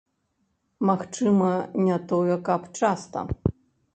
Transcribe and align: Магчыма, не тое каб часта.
Магчыма, 0.89 1.51
не 1.87 1.97
тое 2.11 2.35
каб 2.49 2.61
часта. 2.79 3.19